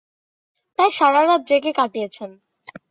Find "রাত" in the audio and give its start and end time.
1.21-1.41